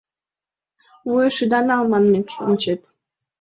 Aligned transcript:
Вуеш 1.07 1.37
ида 1.43 1.59
нал 1.67 1.83
манмет, 1.91 2.27
мочет! 2.45 2.81